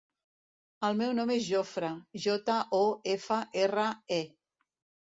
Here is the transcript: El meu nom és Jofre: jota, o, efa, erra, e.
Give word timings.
El 0.87 0.97
meu 1.01 1.11
nom 1.19 1.33
és 1.35 1.45
Jofre: 1.49 1.91
jota, 2.25 2.57
o, 2.79 2.83
efa, 3.17 3.43
erra, 3.69 3.89
e. 4.19 4.25